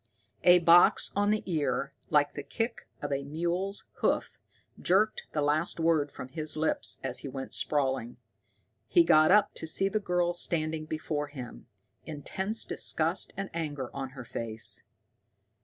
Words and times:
A 0.43 0.57
box 0.57 1.13
on 1.15 1.29
the 1.29 1.43
ear 1.45 1.93
like 2.09 2.33
the 2.33 2.41
kick 2.41 2.87
of 3.03 3.11
a 3.11 3.23
mule's 3.23 3.85
hoof 3.97 4.39
jerked 4.79 5.27
the 5.33 5.43
last 5.43 5.79
word 5.79 6.11
from 6.11 6.29
his 6.29 6.57
lips 6.57 6.97
as 7.03 7.19
he 7.19 7.27
went 7.27 7.53
sprawling. 7.53 8.17
He 8.87 9.03
got 9.03 9.29
up, 9.29 9.53
to 9.53 9.67
see 9.67 9.89
the 9.89 9.99
girl 9.99 10.33
standing 10.33 10.85
before 10.87 11.27
him, 11.27 11.67
intense 12.03 12.65
disgust 12.65 13.31
and 13.37 13.51
anger 13.53 13.95
on 13.95 14.09
her 14.17 14.25
face. 14.25 14.81